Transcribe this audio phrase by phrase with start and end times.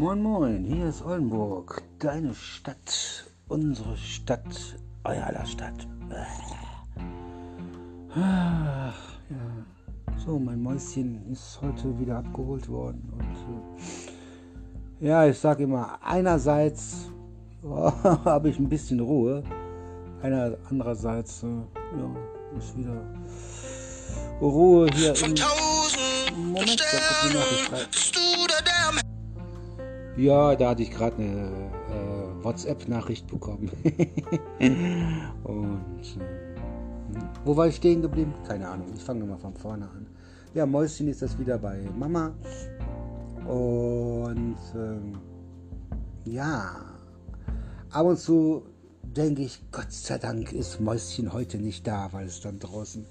[0.00, 5.86] Moin Moin, hier ist Oldenburg, deine Stadt, unsere Stadt, euer aller Stadt.
[8.14, 8.94] Ah,
[9.28, 10.16] ja.
[10.24, 17.10] So, mein Mäuschen ist heute wieder abgeholt worden und äh, ja, ich sage immer, einerseits
[17.62, 19.42] oh, habe ich ein bisschen Ruhe,
[20.22, 23.02] einer, andererseits äh, ja, ist wieder
[24.40, 25.34] Ruhe hier im
[26.52, 28.19] Moment, da kommt die Nachricht rein.
[30.16, 33.70] Ja, da hatte ich gerade eine äh, WhatsApp-Nachricht bekommen.
[35.44, 36.50] Und äh,
[37.44, 38.34] wo war ich stehen geblieben?
[38.46, 38.88] Keine Ahnung.
[38.94, 40.06] Ich fange nochmal von vorne an.
[40.54, 42.32] Ja, Mäuschen ist das wieder bei Mama.
[43.46, 46.76] Und äh, ja,
[47.90, 48.62] ab und zu
[49.02, 53.06] denke ich, Gott sei Dank ist Mäuschen heute nicht da, weil es dann draußen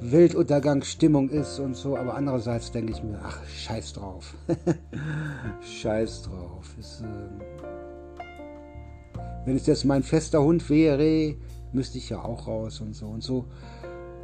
[0.00, 4.34] Weltuntergangsstimmung ist und so, aber andererseits denke ich mir, ach, scheiß drauf.
[5.60, 6.66] scheiß drauf.
[6.78, 8.28] Ist, äh,
[9.44, 11.34] wenn es jetzt mein fester Hund wäre,
[11.72, 13.46] müsste ich ja auch raus und so und so.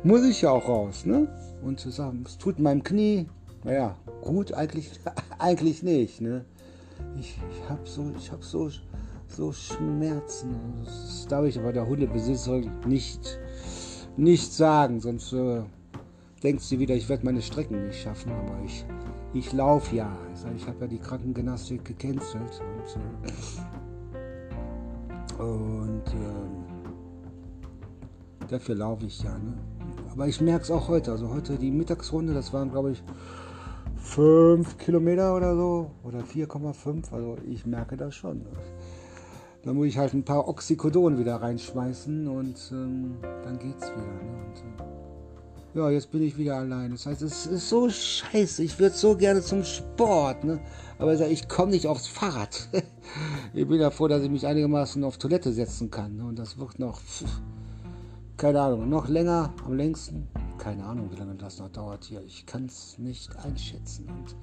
[0.05, 1.29] Muss ich ja auch raus, ne?
[1.63, 3.27] Und zu sagen, es tut meinem Knie,
[3.65, 4.91] naja, gut, eigentlich,
[5.39, 6.45] eigentlich nicht, ne?
[7.19, 8.71] Ich, ich habe so, ich habe so,
[9.29, 10.55] so Schmerzen.
[10.85, 13.39] Das darf ich aber der Hundebesitzerin nicht
[14.17, 15.63] nicht sagen, sonst äh,
[16.43, 18.33] denkt sie wieder, ich werde meine Strecken nicht schaffen.
[18.33, 18.85] Aber ich,
[19.33, 20.17] ich laufe ja.
[20.57, 22.61] Ich, habe ja die Krankengymnastik gecancelt.
[22.61, 22.97] Und,
[25.39, 26.47] äh, und äh,
[28.49, 29.37] dafür laufe ich ja.
[29.39, 29.55] Ne?
[30.13, 31.13] Aber ich merke es auch heute.
[31.13, 33.03] Also heute die Mittagsrunde, das waren glaube ich
[33.97, 35.91] 5 Kilometer oder so.
[36.05, 37.13] Oder 4,5.
[37.13, 38.39] Also ich merke das schon.
[38.39, 38.51] Ne?
[39.65, 44.03] Da muss ich halt ein paar Oxycodon wieder reinschmeißen und ähm, dann geht's wieder.
[44.03, 44.45] Ne?
[44.45, 44.85] Und,
[45.75, 46.91] äh, ja, jetzt bin ich wieder allein.
[46.91, 48.63] Das heißt, es ist so scheiße.
[48.63, 50.61] Ich würde so gerne zum Sport, ne?
[50.99, 52.69] Aber ich komme nicht aufs Fahrrad.
[53.55, 56.17] ich bin ja froh, dass ich mich einigermaßen auf Toilette setzen kann.
[56.17, 56.25] Ne?
[56.27, 57.01] Und das wird noch,
[58.37, 60.29] keine Ahnung, noch länger, am längsten.
[60.59, 62.23] Keine Ahnung, wie lange das noch dauert hier.
[62.23, 64.09] Ich kann es nicht einschätzen.
[64.09, 64.37] Und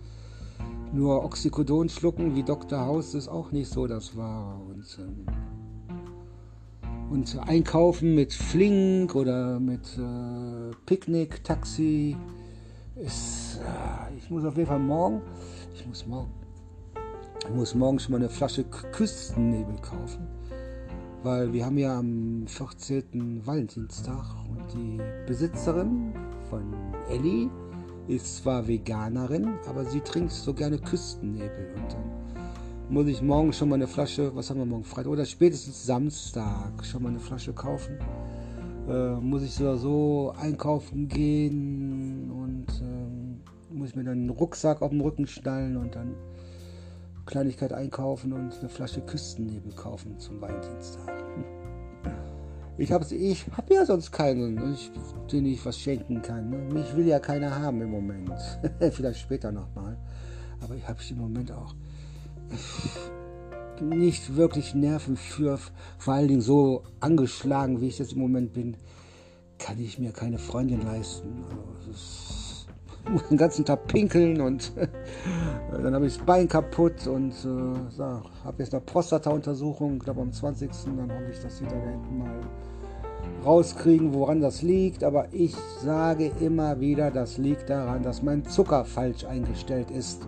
[0.94, 2.80] nur Oxycodon schlucken wie Dr.
[2.80, 4.60] House ist auch nicht so das Wahre.
[4.66, 5.26] Und, ähm,
[7.10, 12.18] und einkaufen mit Flink oder mit äh, Picknick, Taxi
[12.96, 13.60] ist.
[13.60, 15.22] Äh, ich muss auf jeden Fall morgen.
[15.74, 16.32] Ich muss morgen.
[17.44, 20.28] Ich muss morgen schon mal eine Flasche Küstennebel kaufen.
[21.24, 23.46] Weil wir haben ja am 14.
[23.46, 26.14] Valentinstag und die Besitzerin
[26.50, 26.74] von
[27.10, 27.50] Ellie
[28.08, 31.74] ist zwar Veganerin, aber sie trinkt so gerne Küstennebel.
[31.76, 32.22] Und dann
[32.90, 36.84] muss ich morgen schon mal eine Flasche, was haben wir morgen, Freitag oder spätestens Samstag
[36.84, 37.98] schon mal eine Flasche kaufen.
[38.90, 44.82] Äh, muss ich so so einkaufen gehen und äh, muss ich mir dann einen Rucksack
[44.82, 46.16] auf den Rücken schnallen und dann
[47.26, 51.24] Kleinigkeit einkaufen und eine Flasche Küstennebel kaufen zum Valentinstag.
[52.78, 54.76] Ich habe ich hab ja sonst keinen, ne?
[55.32, 56.50] den ich was schenken kann.
[56.50, 56.58] Ne?
[56.74, 58.32] Mich will ja keiner haben im Moment.
[58.92, 59.98] Vielleicht später nochmal.
[60.62, 61.76] Aber ich habe im Moment auch
[63.82, 65.60] nicht wirklich Nerven für,
[65.98, 68.78] vor allen Dingen so angeschlagen, wie ich jetzt im Moment bin,
[69.58, 71.44] kann ich mir keine Freundin leisten.
[71.80, 71.92] Also,
[73.30, 74.74] den ganzen Tag pinkeln und
[75.72, 78.02] dann habe ich das Bein kaputt und äh,
[78.44, 80.70] habe jetzt eine Prostata-Untersuchung, ich glaube am 20.
[80.86, 82.42] Dann hoffe ich, dass sie da mal
[83.46, 85.04] rauskriegen, woran das liegt.
[85.04, 90.28] Aber ich sage immer wieder, das liegt daran, dass mein Zucker falsch eingestellt ist.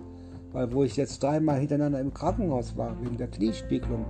[0.51, 4.05] Weil wo ich jetzt dreimal hintereinander im Krankenhaus war, wegen der Kniespiegelung,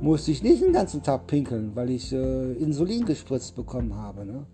[0.00, 4.24] musste ich nicht den ganzen Tag pinkeln, weil ich äh, Insulin gespritzt bekommen habe.
[4.24, 4.46] Ne?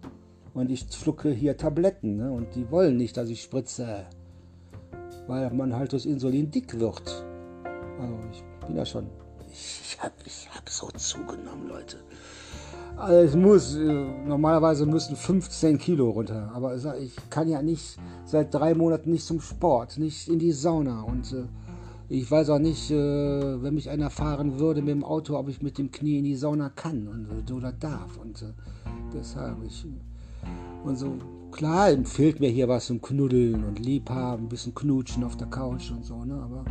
[0.54, 2.32] Und ich schlucke hier Tabletten ne?
[2.32, 4.06] und die wollen nicht, dass ich spritze.
[5.26, 7.24] Weil man halt durch Insulin dick wird.
[8.00, 9.06] Also ich bin ja schon.
[9.50, 11.98] Ich habe ich hab so zugenommen, Leute.
[12.98, 18.52] Also es muss, äh, normalerweise müssen 15 Kilo runter, aber ich kann ja nicht seit
[18.52, 21.44] drei Monaten nicht zum Sport, nicht in die Sauna und äh,
[22.08, 25.62] ich weiß auch nicht, äh, wenn mich einer fahren würde mit dem Auto, ob ich
[25.62, 28.44] mit dem Knie in die Sauna kann und, oder darf und
[29.14, 29.86] deshalb ich
[30.84, 31.18] und so
[31.50, 35.90] klar empfiehlt mir hier was zum Knuddeln und Liebhaben, ein bisschen knutschen auf der Couch
[35.90, 36.64] und so, ne, aber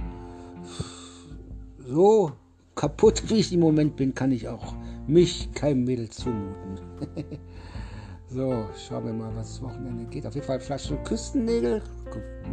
[1.80, 2.32] so
[2.76, 4.74] kaputt wie ich im Moment bin, kann ich auch
[5.08, 6.80] mich kein Mädel zumuten.
[8.30, 10.26] so, schauen wir mal, was das Wochenende geht.
[10.26, 11.82] Auf jeden Fall Flasche Küstennägel,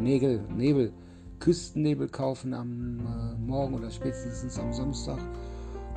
[0.00, 0.92] Nägel, Nebel,
[1.40, 5.18] Küstennebel kaufen am äh, Morgen oder spätestens am Samstag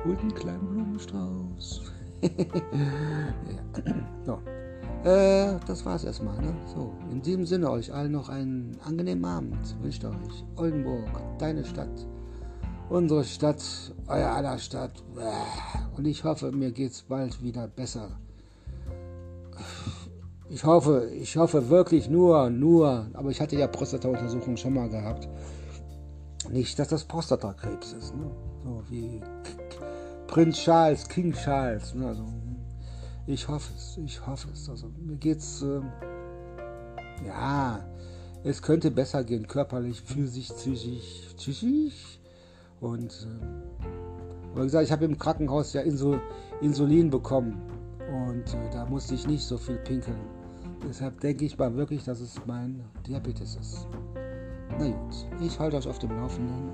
[0.04, 1.92] und einen kleinen Blumenstrauß.
[2.22, 3.94] ja.
[4.26, 4.38] so.
[5.04, 6.40] Äh, das war's erstmal.
[6.42, 6.54] Ne?
[6.74, 9.76] So, in diesem Sinne euch allen noch einen angenehmen Abend.
[9.80, 11.08] Wünscht euch Oldenburg,
[11.38, 12.06] deine Stadt.
[12.88, 13.62] unsere Stadt,
[14.06, 15.02] euer aller Stadt.
[15.96, 18.18] Und ich hoffe, mir geht es bald wieder besser.
[20.48, 25.28] Ich hoffe, ich hoffe wirklich nur, nur, aber ich hatte ja Prostata-Untersuchungen schon mal gehabt.
[26.50, 28.30] Nicht, dass das Prostatakrebs ist, ne?
[28.64, 29.20] So wie
[30.26, 31.94] Prinz Charles, King Charles.
[31.94, 32.06] Ne?
[32.06, 32.24] Also,
[33.28, 34.68] ich hoffe es, ich hoffe es.
[34.68, 35.80] Also mir geht's, äh,
[37.26, 37.84] ja,
[38.42, 42.18] es könnte besser gehen, körperlich, physisch, psychisch, psychisch.
[42.80, 46.20] Und äh, wie gesagt, ich habe im Krankenhaus ja Insul
[46.60, 47.60] Insulin bekommen
[48.10, 50.18] und äh, da musste ich nicht so viel pinkeln.
[50.88, 53.86] Deshalb denke ich mal wirklich, dass es mein Diabetes ist.
[54.78, 56.70] Na gut, ich halte euch auf dem Laufenden.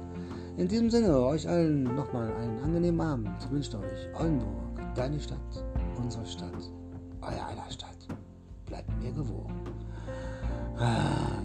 [0.56, 3.51] In diesem Sinne, euch allen nochmal einen angenehmen Abend.
[3.51, 5.65] Wünscht euch Oldenburg, deine Stadt,
[5.99, 6.70] unsere Stadt,
[7.20, 8.08] euer aller Stadt.
[8.67, 9.55] Bleibt mir gewogen.
[10.79, 11.41] Ah,